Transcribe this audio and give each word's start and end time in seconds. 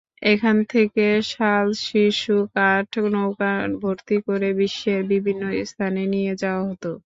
এখান 0.25 0.57
থেকে 0.69 1.03
শাল, 1.31 1.67
শিশু 1.83 2.35
কাঠ 2.55 2.85
নৌকা 3.13 3.51
ভর্তি 3.81 4.17
করে 4.27 4.49
বিশ্বের 4.59 5.01
বিভিন্ন 5.11 5.41
স্থানে 5.65 6.01
নিয়ে 6.13 6.33
যাওয়া 6.41 6.63
হত। 6.69 6.83